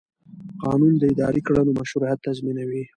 قانون 0.63 0.93
د 0.97 1.03
اداري 1.13 1.41
کړنو 1.47 1.77
مشروعیت 1.79 2.19
تضمینوي. 2.27 2.83